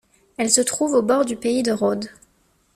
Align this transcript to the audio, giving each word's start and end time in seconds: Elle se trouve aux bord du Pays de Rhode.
Elle 0.37 0.49
se 0.49 0.61
trouve 0.61 0.93
aux 0.95 1.03
bord 1.03 1.25
du 1.25 1.35
Pays 1.35 1.61
de 1.61 1.71
Rhode. 1.71 2.09